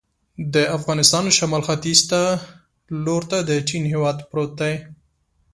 د 0.53 0.55
افغانستان 0.77 1.25
شمال 1.37 1.61
ختیځ 1.67 1.99
ته 2.09 2.21
لور 3.05 3.21
ته 3.31 3.37
د 3.49 3.51
چین 3.69 3.83
هېواد 3.93 4.17
پروت 4.29 4.51
دی. 4.61 4.73